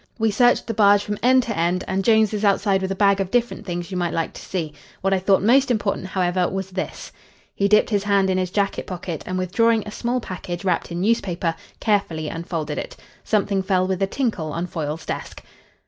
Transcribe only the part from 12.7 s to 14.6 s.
it. Something fell with a tinkle